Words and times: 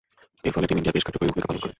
এর 0.47 0.53
ফলে 0.55 0.67
team 0.67 0.77
India 0.79 0.95
বেশ 0.95 1.05
কার্যকরী 1.05 1.29
ভূমিকা 1.31 1.47
পালন 1.49 1.59
করে। 1.61 1.69